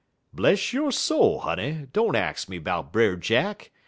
"Bless 0.33 0.73
yo' 0.73 0.89
soul, 0.89 1.41
honey! 1.41 1.85
don't 1.93 2.15
ax 2.15 2.49
me 2.49 2.57
'bout 2.57 2.91
Brer 2.91 3.15
Jack. 3.15 3.69